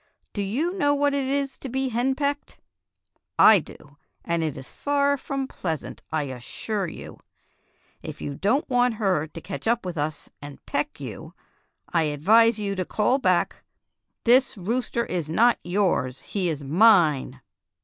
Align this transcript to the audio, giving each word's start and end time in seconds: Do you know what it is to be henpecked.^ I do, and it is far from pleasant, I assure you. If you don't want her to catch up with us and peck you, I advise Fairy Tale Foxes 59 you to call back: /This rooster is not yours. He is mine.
Do 0.33 0.41
you 0.41 0.73
know 0.75 0.95
what 0.95 1.13
it 1.13 1.27
is 1.27 1.59
to 1.59 1.69
be 1.69 1.89
henpecked.^ 1.91 2.57
I 3.37 3.59
do, 3.59 3.97
and 4.25 4.41
it 4.41 4.57
is 4.57 4.71
far 4.71 5.15
from 5.15 5.47
pleasant, 5.47 6.01
I 6.11 6.23
assure 6.23 6.87
you. 6.87 7.19
If 8.01 8.19
you 8.19 8.33
don't 8.33 8.67
want 8.67 8.95
her 8.95 9.27
to 9.27 9.41
catch 9.41 9.67
up 9.67 9.85
with 9.85 9.99
us 9.99 10.27
and 10.41 10.65
peck 10.65 10.99
you, 10.99 11.35
I 11.87 12.01
advise 12.05 12.55
Fairy 12.57 12.69
Tale 12.69 12.69
Foxes 12.69 12.69
59 12.69 12.69
you 12.71 12.75
to 12.77 12.85
call 12.85 13.19
back: 13.19 13.63
/This 14.25 14.67
rooster 14.67 15.05
is 15.05 15.29
not 15.29 15.59
yours. 15.63 16.21
He 16.21 16.49
is 16.49 16.63
mine. 16.63 17.39